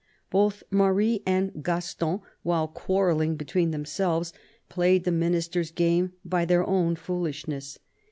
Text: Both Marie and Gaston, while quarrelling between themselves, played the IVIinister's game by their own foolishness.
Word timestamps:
Both 0.31 0.63
Marie 0.71 1.21
and 1.27 1.63
Gaston, 1.63 2.21
while 2.41 2.67
quarrelling 2.67 3.35
between 3.35 3.69
themselves, 3.69 4.33
played 4.67 5.03
the 5.03 5.11
IVIinister's 5.11 5.69
game 5.69 6.13
by 6.25 6.43
their 6.43 6.65
own 6.65 6.95
foolishness. 6.95 7.77